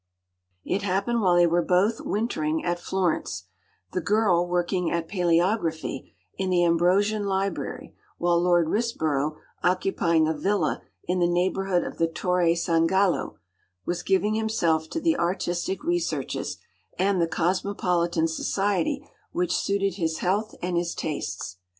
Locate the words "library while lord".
7.27-8.65